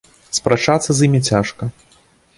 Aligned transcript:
Спрачацца 0.37 0.89
з 0.99 1.03
імі 1.09 1.19
цяжка. 1.31 1.71